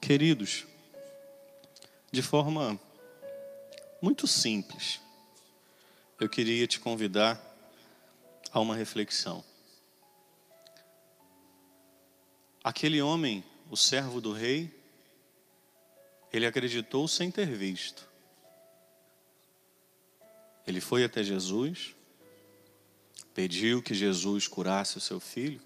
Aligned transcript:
Queridos, 0.00 0.66
de 2.10 2.22
forma 2.22 2.80
muito 4.00 4.26
simples, 4.26 4.98
eu 6.18 6.28
queria 6.28 6.66
te 6.66 6.80
convidar 6.80 7.38
a 8.50 8.58
uma 8.58 8.74
reflexão. 8.74 9.44
Aquele 12.64 13.00
homem, 13.00 13.44
o 13.70 13.76
servo 13.76 14.20
do 14.20 14.32
rei, 14.32 14.74
ele 16.32 16.46
acreditou 16.46 17.06
sem 17.06 17.30
ter 17.30 17.46
visto. 17.46 18.08
Ele 20.66 20.80
foi 20.80 21.04
até 21.04 21.22
Jesus, 21.22 21.94
pediu 23.34 23.82
que 23.82 23.94
Jesus 23.94 24.48
curasse 24.48 24.96
o 24.96 25.00
seu 25.00 25.20
filho, 25.20 25.60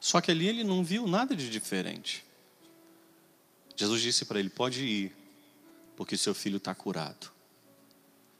só 0.00 0.20
que 0.20 0.30
ali 0.30 0.48
ele 0.48 0.64
não 0.64 0.84
viu 0.84 1.06
nada 1.06 1.34
de 1.34 1.50
diferente. 1.50 2.24
Jesus 3.82 4.00
disse 4.00 4.24
para 4.24 4.38
ele: 4.38 4.48
Pode 4.48 4.84
ir, 4.84 5.12
porque 5.96 6.16
seu 6.16 6.32
filho 6.32 6.58
está 6.58 6.72
curado. 6.72 7.32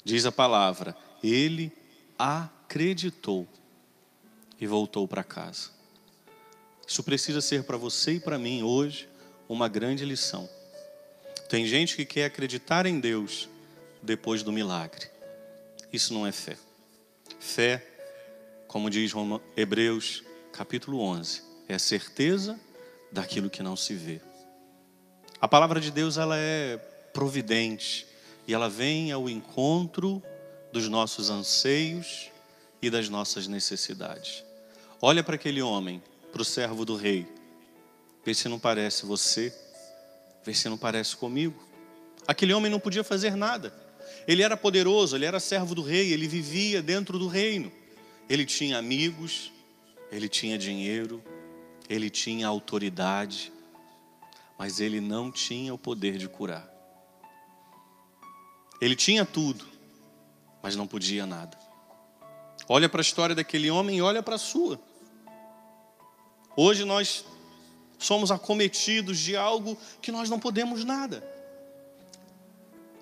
Diz 0.04 0.24
a 0.24 0.30
palavra: 0.30 0.96
Ele 1.20 1.72
acreditou 2.16 3.48
e 4.60 4.68
voltou 4.68 5.08
para 5.08 5.24
casa. 5.24 5.70
Isso 6.86 7.02
precisa 7.02 7.40
ser 7.40 7.64
para 7.64 7.76
você 7.76 8.12
e 8.12 8.20
para 8.20 8.38
mim 8.38 8.62
hoje 8.62 9.08
uma 9.48 9.66
grande 9.68 10.04
lição. 10.04 10.48
Tem 11.48 11.66
gente 11.66 11.96
que 11.96 12.04
quer 12.04 12.26
acreditar 12.26 12.86
em 12.86 13.00
Deus 13.00 13.48
depois 14.00 14.44
do 14.44 14.52
milagre. 14.52 15.10
Isso 15.92 16.14
não 16.14 16.24
é 16.24 16.30
fé. 16.30 16.56
Fé, 17.40 17.84
como 18.68 18.88
diz 18.88 19.12
Hebreus 19.56 20.22
capítulo 20.52 21.00
11, 21.00 21.42
é 21.68 21.74
a 21.74 21.80
certeza 21.80 22.60
daquilo 23.10 23.50
que 23.50 23.60
não 23.60 23.74
se 23.74 23.94
vê. 23.94 24.20
A 25.42 25.46
palavra 25.48 25.78
de 25.78 25.90
Deus 25.90 26.16
ela 26.16 26.38
é 26.38 26.78
providente 27.12 28.06
e 28.48 28.54
ela 28.54 28.70
vem 28.70 29.12
ao 29.12 29.28
encontro 29.28 30.22
dos 30.72 30.88
nossos 30.88 31.28
anseios 31.28 32.30
e 32.80 32.88
das 32.88 33.10
nossas 33.10 33.46
necessidades. 33.46 34.42
Olha 35.02 35.22
para 35.22 35.34
aquele 35.34 35.60
homem, 35.60 36.02
para 36.32 36.40
o 36.40 36.44
servo 36.44 36.86
do 36.86 36.96
rei. 36.96 37.26
Vê 38.24 38.32
se 38.32 38.48
não 38.48 38.58
parece 38.58 39.04
você 39.04 39.52
Vê 40.44 40.52
se 40.52 40.68
não 40.68 40.76
parece 40.76 41.16
comigo. 41.16 41.62
Aquele 42.26 42.52
homem 42.52 42.70
não 42.70 42.80
podia 42.80 43.04
fazer 43.04 43.36
nada. 43.36 43.72
Ele 44.26 44.42
era 44.42 44.56
poderoso, 44.56 45.16
ele 45.16 45.24
era 45.24 45.38
servo 45.38 45.74
do 45.74 45.82
rei, 45.82 46.12
ele 46.12 46.26
vivia 46.26 46.82
dentro 46.82 47.18
do 47.18 47.28
reino. 47.28 47.70
Ele 48.28 48.44
tinha 48.44 48.78
amigos, 48.78 49.52
ele 50.10 50.28
tinha 50.28 50.58
dinheiro, 50.58 51.22
ele 51.88 52.10
tinha 52.10 52.46
autoridade, 52.46 53.52
mas 54.62 54.78
ele 54.78 55.00
não 55.00 55.28
tinha 55.28 55.74
o 55.74 55.76
poder 55.76 56.16
de 56.16 56.28
curar. 56.28 56.64
Ele 58.80 58.94
tinha 58.94 59.26
tudo, 59.26 59.66
mas 60.62 60.76
não 60.76 60.86
podia 60.86 61.26
nada. 61.26 61.58
Olha 62.68 62.88
para 62.88 63.00
a 63.00 63.02
história 63.02 63.34
daquele 63.34 63.72
homem 63.72 63.96
e 63.96 64.02
olha 64.02 64.22
para 64.22 64.36
a 64.36 64.38
sua. 64.38 64.80
Hoje 66.56 66.84
nós 66.84 67.24
somos 67.98 68.30
acometidos 68.30 69.18
de 69.18 69.36
algo 69.36 69.76
que 70.00 70.12
nós 70.12 70.30
não 70.30 70.38
podemos 70.38 70.84
nada. 70.84 71.28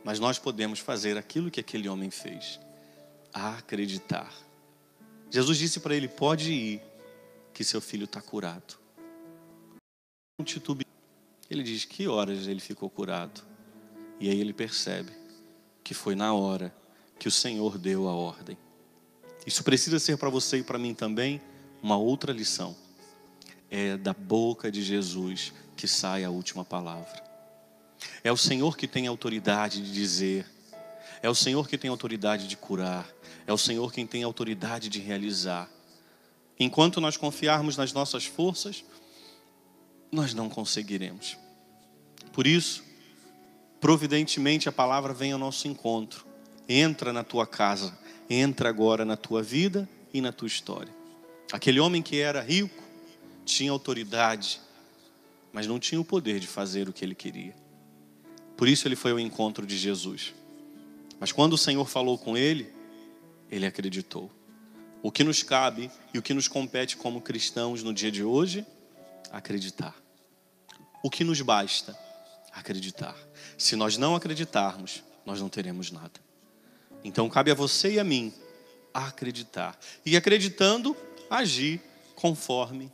Mas 0.03 0.19
nós 0.19 0.39
podemos 0.39 0.79
fazer 0.79 1.19
aquilo 1.19 1.51
que 1.51 1.61
aquele 1.61 1.91
homem 1.91 2.11
fez: 2.11 2.59
acreditar. 3.35 4.33
Jesus 5.31 5.59
disse 5.59 5.79
para 5.79 5.95
ele: 5.95 6.09
Pode 6.09 6.51
ir, 6.51 6.83
que 7.53 7.63
seu 7.63 7.83
filho 7.83 8.05
está 8.05 8.23
curado. 8.23 8.79
Um 10.39 10.43
titube. 10.43 10.90
Ele 11.51 11.63
diz: 11.63 11.85
Que 11.85 12.07
horas 12.07 12.47
ele 12.47 12.61
ficou 12.61 12.89
curado? 12.89 13.43
E 14.21 14.31
aí 14.31 14.41
ele 14.41 14.53
percebe 14.53 15.13
que 15.83 15.93
foi 15.93 16.15
na 16.15 16.33
hora 16.33 16.75
que 17.19 17.27
o 17.29 17.31
Senhor 17.31 17.77
deu 17.77 18.09
a 18.09 18.13
ordem. 18.13 18.57
Isso 19.47 19.65
precisa 19.65 19.99
ser 19.99 20.17
para 20.17 20.29
você 20.31 20.59
e 20.59 20.63
para 20.63 20.79
mim 20.79 20.95
também 20.95 21.41
uma 21.83 21.97
outra 21.97 22.33
lição 22.33 22.77
é 23.71 23.97
da 23.97 24.13
boca 24.13 24.71
de 24.71 24.83
Jesus 24.83 25.53
que 25.77 25.87
sai 25.87 26.25
a 26.25 26.31
última 26.31 26.65
palavra. 26.65 27.23
É 28.25 28.33
o 28.33 28.37
Senhor 28.37 28.77
que 28.77 28.89
tem 28.89 29.07
autoridade 29.07 29.81
de 29.81 29.93
dizer, 29.93 30.45
é 31.23 31.31
o 31.31 31.35
Senhor 31.35 31.69
que 31.69 31.79
tem 31.79 31.89
autoridade 31.89 32.49
de 32.49 32.57
curar, 32.57 33.09
é 33.47 33.53
o 33.53 33.59
Senhor 33.59 33.93
quem 33.93 34.07
tem 34.07 34.23
autoridade 34.23 34.89
de 34.89 34.99
realizar. 34.99 35.71
Enquanto 36.59 37.01
nós 37.01 37.17
confiarmos 37.17 37.77
nas 37.77 37.93
nossas 37.93 38.27
forças, 38.27 38.85
nós 40.11 40.35
não 40.35 40.49
conseguiremos. 40.49 41.37
Por 42.33 42.47
isso, 42.47 42.83
providentemente 43.81 44.69
a 44.69 44.73
palavra 44.73 45.13
vem 45.13 45.33
ao 45.33 45.39
nosso 45.39 45.69
encontro. 45.69 46.27
Entra 46.69 47.13
na 47.13 47.25
tua 47.25 47.47
casa, 47.47 47.97
entra 48.29 48.69
agora 48.69 49.05
na 49.05 49.17
tua 49.17 49.43
vida 49.43 49.89
e 50.13 50.21
na 50.21 50.33
tua 50.33 50.47
história. 50.49 50.93
Aquele 51.53 51.81
homem 51.81 52.03
que 52.03 52.21
era 52.21 52.41
rico, 52.41 52.83
tinha 53.45 53.73
autoridade, 53.73 54.61
mas 55.53 55.67
não 55.67 55.79
tinha 55.79 56.01
o 56.01 56.05
poder 56.05 56.39
de 56.39 56.47
fazer 56.47 56.89
o 56.89 56.93
que 56.93 57.05
ele 57.05 57.15
queria. 57.15 57.55
Por 58.57 58.69
isso 58.69 58.87
ele 58.87 58.95
foi 58.95 59.11
ao 59.11 59.19
encontro 59.19 59.67
de 59.67 59.77
Jesus. 59.77 60.35
Mas 61.19 61.33
quando 61.33 61.55
o 61.55 61.59
Senhor 61.59 61.87
falou 61.89 62.17
com 62.17 62.37
ele, 62.37 62.73
ele 63.51 63.67
acreditou. 63.67 64.31
O 65.03 65.11
que 65.11 65.25
nos 65.25 65.43
cabe 65.43 65.91
e 66.15 66.19
o 66.19 66.23
que 66.23 66.35
nos 66.35 66.47
compete 66.47 66.97
como 66.97 67.21
cristãos 67.21 67.83
no 67.83 67.93
dia 67.93 68.11
de 68.11 68.23
hoje? 68.23 68.65
Acreditar. 69.31 69.95
O 71.03 71.11
que 71.11 71.25
nos 71.25 71.41
basta? 71.41 71.97
Acreditar. 72.53 73.17
Se 73.57 73.77
nós 73.77 73.97
não 73.97 74.15
acreditarmos, 74.15 75.03
nós 75.25 75.41
não 75.41 75.49
teremos 75.49 75.91
nada. 75.91 76.21
Então 77.05 77.29
cabe 77.29 77.51
a 77.51 77.55
você 77.55 77.95
e 77.95 78.01
a 78.01 78.05
mim 78.05 78.33
acreditar. 78.93 79.79
E 80.05 80.17
acreditando, 80.17 80.97
agir 81.31 81.81
conforme 82.15 82.93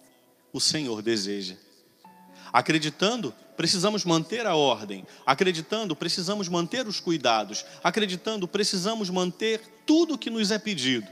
o 0.53 0.61
Senhor 0.61 1.03
deseja. 1.03 1.57
Acreditando, 2.53 3.35
precisamos 3.57 4.05
manter 4.05 4.47
a 4.47 4.55
ordem. 4.55 5.05
Acreditando, 5.25 5.97
precisamos 5.97 6.49
manter 6.49 6.87
os 6.87 7.01
cuidados. 7.01 7.65
Acreditando, 7.83 8.47
precisamos 8.47 9.11
manter 9.11 9.61
tudo 9.85 10.15
o 10.15 10.19
que 10.19 10.31
nos 10.31 10.51
é 10.51 10.59
pedido, 10.59 11.09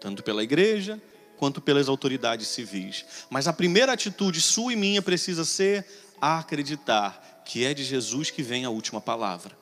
tanto 0.00 0.22
pela 0.22 0.42
igreja 0.42 1.00
quanto 1.40 1.58
pelas 1.58 1.88
autoridades 1.88 2.48
civis. 2.48 3.06
Mas 3.30 3.48
a 3.48 3.52
primeira 3.54 3.94
atitude 3.94 4.42
sua 4.42 4.74
e 4.74 4.76
minha 4.76 5.00
precisa 5.00 5.42
ser 5.42 5.86
acreditar 6.20 7.42
que 7.46 7.64
é 7.64 7.72
de 7.72 7.82
Jesus 7.82 8.30
que 8.30 8.42
vem 8.42 8.66
a 8.66 8.70
última 8.70 9.00
palavra. 9.00 9.58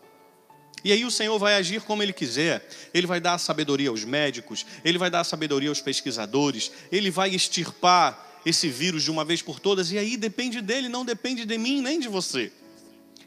E 0.83 0.91
aí 0.91 1.05
o 1.05 1.11
Senhor 1.11 1.39
vai 1.39 1.55
agir 1.55 1.81
como 1.83 2.03
Ele 2.03 2.13
quiser. 2.13 2.69
Ele 2.93 3.07
vai 3.07 3.21
dar 3.21 3.39
sabedoria 3.39 3.91
aos 3.91 4.03
médicos, 4.03 4.67
Ele 4.85 4.99
vai 4.99 5.09
dar 5.09 5.23
sabedoria 5.23 5.69
aos 5.69 5.81
pesquisadores, 5.81 6.73
Ele 6.91 7.13
vai 7.13 7.33
extirpar 7.33 8.41
esse 8.45 8.69
vírus 8.69 9.05
de 9.05 9.11
uma 9.13 9.25
vez 9.25 9.41
por 9.41 9.61
todas, 9.61 9.93
e 9.93 9.99
aí 9.99 10.17
depende 10.17 10.61
dele, 10.61 10.89
não 10.89 11.05
depende 11.05 11.45
de 11.45 11.57
mim 11.59 11.81
nem 11.81 12.01
de 12.01 12.09
você. 12.09 12.51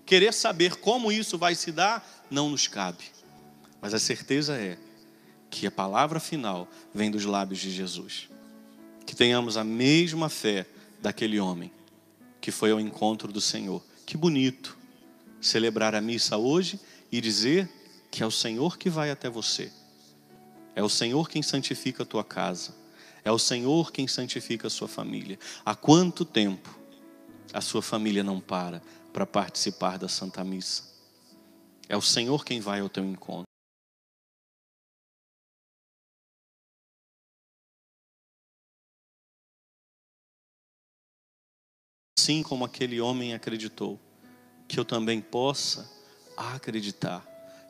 Querer 0.05 0.33
saber 0.33 0.75
como 0.75 1.09
isso 1.09 1.37
vai 1.37 1.55
se 1.55 1.71
dar, 1.71 2.25
não 2.29 2.49
nos 2.49 2.67
cabe. 2.67 3.05
Mas 3.81 3.93
a 3.93 3.99
certeza 3.99 4.57
é 4.57 4.77
que 5.49 5.67
a 5.67 5.71
palavra 5.71 6.19
final 6.19 6.67
vem 6.93 7.11
dos 7.11 7.25
lábios 7.25 7.59
de 7.59 7.71
Jesus. 7.71 8.29
Que 9.05 9.15
tenhamos 9.15 9.57
a 9.57 9.63
mesma 9.63 10.29
fé 10.29 10.65
daquele 11.01 11.39
homem 11.39 11.71
que 12.39 12.51
foi 12.51 12.71
ao 12.71 12.79
encontro 12.79 13.31
do 13.31 13.39
Senhor. 13.39 13.83
Que 14.05 14.17
bonito 14.17 14.77
celebrar 15.39 15.95
a 15.95 16.01
missa 16.01 16.37
hoje 16.37 16.79
e 17.11 17.21
dizer 17.21 17.69
que 18.09 18.23
é 18.23 18.25
o 18.25 18.31
Senhor 18.31 18.77
que 18.77 18.89
vai 18.89 19.11
até 19.11 19.29
você. 19.29 19.71
É 20.75 20.83
o 20.83 20.89
Senhor 20.89 21.29
quem 21.29 21.41
santifica 21.41 22.03
a 22.03 22.05
tua 22.05 22.23
casa. 22.23 22.75
É 23.23 23.31
o 23.31 23.37
Senhor 23.37 23.91
quem 23.91 24.07
santifica 24.07 24.67
a 24.67 24.69
sua 24.69 24.87
família. 24.87 25.37
Há 25.63 25.75
quanto 25.75 26.25
tempo 26.25 26.77
a 27.53 27.61
sua 27.61 27.81
família 27.81 28.23
não 28.23 28.39
para 28.39 28.81
para 29.13 29.25
participar 29.25 29.97
da 29.97 30.07
Santa 30.07 30.43
Missa? 30.43 30.83
É 31.87 31.95
o 31.95 32.01
Senhor 32.01 32.43
quem 32.43 32.59
vai 32.59 32.79
ao 32.79 32.89
teu 32.89 33.03
encontro. 33.03 33.50
Assim 42.21 42.43
como 42.43 42.63
aquele 42.63 43.01
homem 43.01 43.33
acreditou, 43.33 43.99
que 44.67 44.79
eu 44.79 44.85
também 44.85 45.19
possa 45.19 45.89
acreditar, 46.37 47.25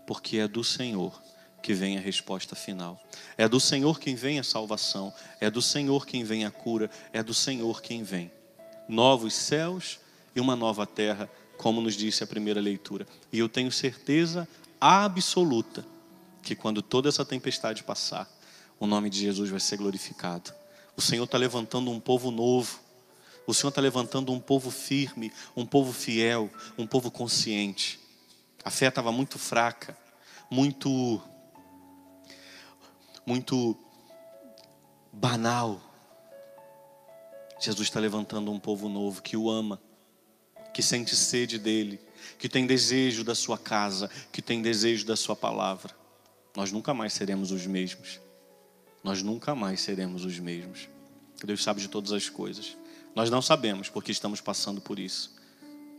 porque 0.05 0.39
é 0.39 0.47
do 0.47 0.61
Senhor 0.61 1.23
que 1.63 1.73
vem 1.73 1.97
a 1.97 2.01
resposta 2.01 2.53
final. 2.53 3.01
É 3.37 3.47
do 3.47 3.61
Senhor 3.61 3.97
quem 3.97 4.13
vem 4.13 4.39
a 4.39 4.43
salvação, 4.43 5.13
é 5.39 5.49
do 5.49 5.61
Senhor 5.61 6.05
quem 6.05 6.25
vem 6.25 6.43
a 6.43 6.51
cura, 6.51 6.91
é 7.13 7.23
do 7.23 7.33
Senhor 7.33 7.81
quem 7.81 8.03
vem. 8.03 8.29
Novos 8.89 9.33
céus 9.35 10.01
e 10.35 10.41
uma 10.41 10.57
nova 10.57 10.85
terra, 10.85 11.29
como 11.57 11.79
nos 11.79 11.95
disse 11.95 12.21
a 12.21 12.27
primeira 12.27 12.59
leitura. 12.59 13.07
E 13.31 13.39
eu 13.39 13.47
tenho 13.47 13.71
certeza 13.71 14.45
absoluta 14.81 15.85
que 16.43 16.55
quando 16.55 16.81
toda 16.81 17.07
essa 17.07 17.23
tempestade 17.23 17.83
passar, 17.83 18.29
o 18.77 18.85
nome 18.85 19.09
de 19.09 19.21
Jesus 19.21 19.49
vai 19.49 19.61
ser 19.61 19.77
glorificado. 19.77 20.51
O 20.97 21.01
Senhor 21.01 21.23
está 21.23 21.37
levantando 21.37 21.89
um 21.89 22.01
povo 22.01 22.31
novo. 22.31 22.90
O 23.51 23.53
Senhor 23.53 23.67
está 23.67 23.81
levantando 23.81 24.31
um 24.31 24.39
povo 24.39 24.71
firme, 24.71 25.29
um 25.57 25.65
povo 25.65 25.91
fiel, 25.91 26.49
um 26.77 26.87
povo 26.87 27.11
consciente. 27.11 27.99
A 28.63 28.71
fé 28.71 28.87
estava 28.87 29.11
muito 29.11 29.37
fraca, 29.37 29.97
muito, 30.49 31.21
muito 33.25 33.77
banal. 35.11 35.81
Jesus 37.59 37.89
está 37.89 37.99
levantando 37.99 38.49
um 38.53 38.57
povo 38.57 38.87
novo 38.87 39.21
que 39.21 39.35
o 39.35 39.49
ama, 39.49 39.81
que 40.73 40.81
sente 40.81 41.13
sede 41.13 41.59
dele, 41.59 41.99
que 42.39 42.47
tem 42.47 42.65
desejo 42.65 43.21
da 43.21 43.35
sua 43.35 43.57
casa, 43.57 44.09
que 44.31 44.41
tem 44.41 44.61
desejo 44.61 45.05
da 45.05 45.17
sua 45.17 45.35
palavra. 45.35 45.93
Nós 46.55 46.71
nunca 46.71 46.93
mais 46.93 47.11
seremos 47.11 47.51
os 47.51 47.67
mesmos. 47.67 48.21
Nós 49.03 49.21
nunca 49.21 49.53
mais 49.53 49.81
seremos 49.81 50.23
os 50.23 50.39
mesmos. 50.39 50.87
Deus 51.43 51.61
sabe 51.61 51.81
de 51.81 51.89
todas 51.89 52.13
as 52.13 52.29
coisas. 52.29 52.79
Nós 53.15 53.29
não 53.29 53.41
sabemos 53.41 53.89
porque 53.89 54.11
estamos 54.11 54.41
passando 54.41 54.81
por 54.81 54.99
isso. 54.99 55.35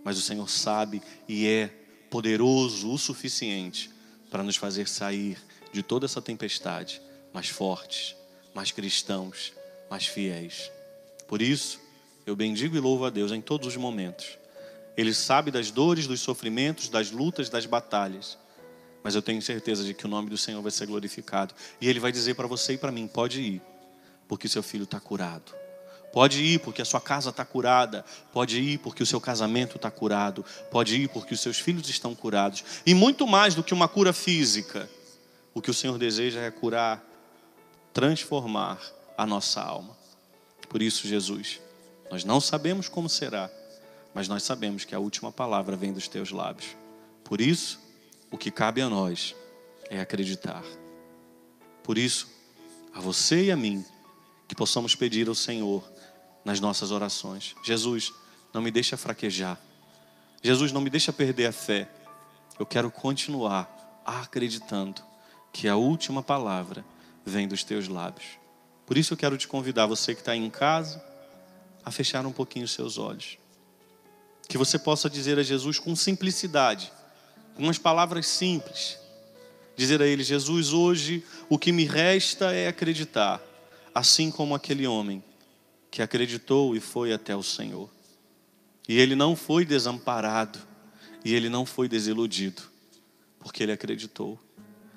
Mas 0.05 0.19
o 0.19 0.23
Senhor 0.23 0.49
sabe 0.49 1.03
e 1.29 1.47
é 1.47 1.69
poderoso 2.11 2.91
o 2.91 2.99
suficiente 2.99 3.91
para 4.31 4.43
nos 4.43 4.57
fazer 4.57 4.89
sair 4.89 5.39
de 5.73 5.83
toda 5.83 6.07
essa 6.07 6.21
tempestade 6.21 7.01
mais 7.33 7.49
fortes, 7.49 8.15
mais 8.55 8.71
cristãos, 8.71 9.53
mais 9.91 10.07
fiéis. 10.07 10.71
Por 11.27 11.41
isso, 11.41 11.81
eu 12.27 12.37
bendigo 12.37 12.77
e 12.77 12.81
louvo 12.81 13.05
a 13.05 13.11
Deus 13.11 13.33
em 13.33 13.41
todos 13.41 13.67
os 13.69 13.77
momentos. 13.77 14.39
Ele 14.97 15.15
sabe 15.15 15.51
das 15.51 15.71
dores, 15.71 16.07
dos 16.07 16.21
sofrimentos, 16.21 16.89
das 16.89 17.11
lutas, 17.11 17.49
das 17.49 17.65
batalhas. 17.65 18.37
Mas 19.03 19.15
eu 19.15 19.23
tenho 19.23 19.41
certeza 19.41 19.83
de 19.83 19.95
que 19.95 20.05
o 20.05 20.09
nome 20.09 20.29
do 20.29 20.37
Senhor 20.37 20.61
vai 20.61 20.71
ser 20.71 20.87
glorificado. 20.87 21.55
E 21.81 21.89
Ele 21.89 21.99
vai 21.99 22.13
dizer 22.13 22.35
para 22.35 22.47
você 22.47 22.75
e 22.75 22.79
para 22.79 22.93
mim: 22.93 23.09
pode 23.09 23.41
ir, 23.41 23.63
porque 24.29 24.49
seu 24.49 24.63
filho 24.63 24.85
está 24.85 25.01
curado. 25.01 25.62
Pode 26.13 26.43
ir 26.43 26.61
porque 26.61 26.83
a 26.83 26.85
sua 26.85 27.01
casa 27.01 27.31
está 27.31 27.45
curada. 27.45 28.05
Pode 28.33 28.61
ir 28.61 28.79
porque 28.79 29.03
o 29.03 29.07
seu 29.07 29.21
casamento 29.21 29.77
está 29.77 29.91
curado. 29.91 30.45
Pode 30.71 30.95
ir 30.97 31.09
porque 31.09 31.33
os 31.33 31.41
seus 31.41 31.59
filhos 31.59 31.89
estão 31.89 32.15
curados. 32.15 32.65
E 32.85 32.95
muito 32.95 33.27
mais 33.27 33.55
do 33.55 33.65
que 33.65 33.73
uma 33.73 33.89
cura 33.89 34.13
física, 34.13 34.89
o 35.55 35.63
que 35.63 35.71
o 35.71 35.75
Senhor 35.75 35.99
deseja 35.99 36.41
é 36.41 36.51
curar, 36.51 37.03
transformar 37.95 38.79
a 39.17 39.27
nossa 39.27 39.63
alma. 39.63 39.97
Por 40.69 40.83
isso, 40.83 41.09
Jesus, 41.09 41.61
nós 42.11 42.25
não 42.25 42.41
sabemos 42.41 42.89
como 42.89 43.09
será, 43.09 43.51
mas 44.15 44.29
nós 44.29 44.43
sabemos 44.43 44.85
que 44.85 44.95
a 44.95 44.99
última 44.99 45.33
palavra 45.33 45.77
vem 45.77 45.93
dos 45.93 46.09
teus 46.09 46.31
lábios. 46.31 46.77
Por 47.25 47.41
isso, 47.41 47.81
o 48.31 48.39
que 48.39 48.51
cabe 48.51 48.83
a 48.83 48.89
nós 48.89 49.35
é 49.89 50.01
acreditar. 50.01 50.65
Por 51.83 51.99
isso, 51.99 52.29
a 52.95 53.01
você 53.01 53.45
e 53.45 53.51
a 53.51 53.57
mim, 53.57 53.85
que 54.49 54.55
possamos 54.55 54.95
pedir 54.95 55.29
ao 55.29 55.35
Senhor 55.35 55.92
nas 56.45 56.61
nossas 56.61 56.91
orações. 56.91 57.55
Jesus, 57.65 58.13
não 58.53 58.61
me 58.61 58.71
deixa 58.71 58.97
fraquejar. 58.97 59.59
Jesus, 60.43 60.73
não 60.73 60.81
me 60.81 60.91
deixa 60.91 61.13
perder 61.13 61.47
a 61.47 61.53
fé. 61.53 61.89
Eu 62.59 62.67
quero 62.67 62.91
continuar 62.91 64.03
acreditando 64.05 65.03
que 65.53 65.69
a 65.69 65.77
última 65.77 66.23
palavra 66.23 66.85
vem 67.25 67.47
dos 67.47 67.63
teus 67.63 67.89
lábios. 67.89 68.27
Por 68.85 68.99
isso 68.99 69.13
eu 69.13 69.17
quero 69.17 69.39
te 69.39 69.47
convidar, 69.47 69.87
você 69.87 70.15
que 70.15 70.21
está 70.21 70.35
em 70.35 70.51
casa, 70.51 71.03
a 71.85 71.91
fechar 71.91 72.27
um 72.27 72.33
pouquinho 72.33 72.65
os 72.65 72.73
seus 72.73 72.99
olhos. 72.99 73.39
Que 74.49 74.59
você 74.59 74.79
possa 74.79 75.09
dizer 75.09 75.39
a 75.39 75.43
Jesus 75.43 75.79
com 75.79 75.95
simplicidade, 75.95 76.93
com 77.55 77.63
umas 77.63 77.79
palavras 77.79 78.27
simples. 78.27 78.99
Dizer 79.77 80.03
a 80.03 80.07
Ele: 80.07 80.23
Jesus, 80.23 80.73
hoje 80.73 81.25
o 81.49 81.59
que 81.59 81.73
me 81.73 81.85
resta 81.85 82.53
é 82.53 82.69
acreditar, 82.69 83.41
assim 83.95 84.31
como 84.31 84.55
aquele 84.55 84.87
homem 84.87 85.23
que 85.93 86.01
acreditou 86.01 86.75
e 86.75 86.81
foi 86.81 87.13
até 87.13 87.37
o 87.37 87.43
Senhor. 87.43 87.91
E 88.89 88.99
ele 88.99 89.15
não 89.15 89.37
foi 89.37 89.63
desamparado, 89.67 90.59
e 91.23 91.35
ele 91.35 91.51
não 91.51 91.67
foi 91.67 91.87
desiludido, 91.87 92.63
porque 93.39 93.63
ele 93.63 93.73
acreditou. 93.73 94.41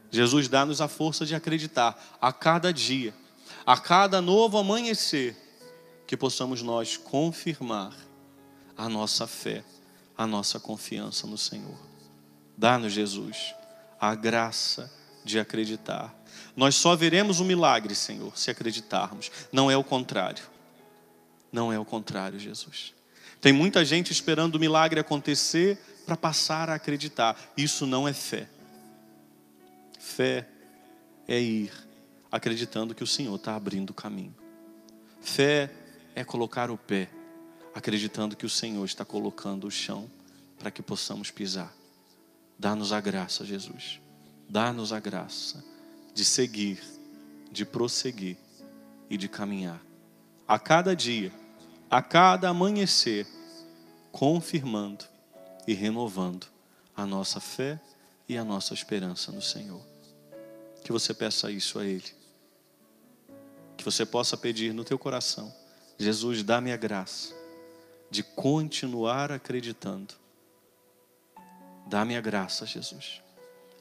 Jesus 0.09 0.47
dá-nos 0.47 0.79
a 0.79 0.87
força 0.87 1.25
de 1.25 1.35
acreditar 1.35 2.17
a 2.21 2.31
cada 2.31 2.71
dia, 2.71 3.13
a 3.65 3.77
cada 3.77 4.21
novo 4.21 4.57
amanhecer, 4.57 5.35
que 6.07 6.15
possamos 6.15 6.61
nós 6.61 6.95
confirmar 6.95 7.93
a 8.77 8.87
nossa 8.87 9.27
fé, 9.27 9.65
a 10.17 10.25
nossa 10.25 10.61
confiança 10.61 11.27
no 11.27 11.37
Senhor. 11.37 11.77
Dá-nos, 12.57 12.93
Jesus, 12.93 13.53
a 13.99 14.15
graça 14.15 14.89
de 15.25 15.37
acreditar. 15.39 16.15
Nós 16.55 16.75
só 16.75 16.95
veremos 16.95 17.41
o 17.41 17.45
milagre, 17.45 17.93
Senhor, 17.93 18.37
se 18.37 18.49
acreditarmos, 18.49 19.29
não 19.51 19.69
é 19.69 19.75
o 19.75 19.83
contrário. 19.83 20.54
Não 21.55 21.71
é 21.71 21.79
o 21.79 21.85
contrário, 21.85 22.37
Jesus. 22.37 22.93
Tem 23.39 23.53
muita 23.53 23.85
gente 23.85 24.11
esperando 24.11 24.55
o 24.55 24.59
milagre 24.59 24.99
acontecer 24.99 25.77
para 26.05 26.17
passar 26.17 26.69
a 26.69 26.73
acreditar. 26.73 27.39
Isso 27.55 27.87
não 27.87 28.05
é 28.05 28.11
fé. 28.11 28.49
Fé 29.97 30.49
é 31.25 31.39
ir 31.39 31.71
acreditando 32.29 32.93
que 32.93 33.05
o 33.05 33.07
Senhor 33.07 33.33
está 33.33 33.55
abrindo 33.55 33.91
o 33.91 33.93
caminho. 33.93 34.35
Fé 35.21 35.71
é 36.13 36.25
colocar 36.25 36.69
o 36.69 36.77
pé, 36.77 37.09
acreditando 37.73 38.35
que 38.35 38.45
o 38.45 38.49
Senhor 38.49 38.83
está 38.83 39.05
colocando 39.05 39.65
o 39.65 39.71
chão 39.71 40.11
para 40.59 40.69
que 40.69 40.81
possamos 40.81 41.31
pisar. 41.31 41.73
Dá-nos 42.59 42.91
a 42.91 42.99
graça, 42.99 43.45
Jesus. 43.45 44.01
Dá-nos 44.49 44.91
a 44.91 44.99
graça 44.99 45.63
de 46.13 46.25
seguir, 46.25 46.83
de 47.49 47.63
prosseguir 47.65 48.35
e 49.09 49.15
de 49.15 49.29
caminhar. 49.29 49.81
A 50.45 50.59
cada 50.59 50.93
dia 50.93 51.31
a 51.89 52.01
cada 52.01 52.49
amanhecer, 52.49 53.27
confirmando 54.11 55.05
e 55.67 55.73
renovando 55.73 56.47
a 56.95 57.05
nossa 57.05 57.39
fé 57.39 57.79
e 58.27 58.37
a 58.37 58.43
nossa 58.43 58.73
esperança 58.73 59.31
no 59.31 59.41
Senhor. 59.41 59.81
Que 60.83 60.91
você 60.91 61.13
peça 61.13 61.51
isso 61.51 61.79
a 61.79 61.85
Ele. 61.85 62.11
Que 63.77 63.83
você 63.83 64.05
possa 64.05 64.37
pedir 64.37 64.73
no 64.73 64.83
teu 64.83 64.97
coração: 64.97 65.53
Jesus, 65.97 66.43
dá-me 66.43 66.71
a 66.71 66.77
graça 66.77 67.33
de 68.09 68.23
continuar 68.23 69.31
acreditando. 69.31 70.13
Dá-me 71.87 72.15
a 72.15 72.21
graça, 72.21 72.65
Jesus, 72.65 73.21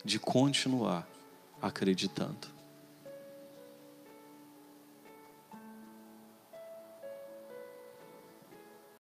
de 0.04 0.18
continuar 0.18 1.08
acreditando. 1.60 2.48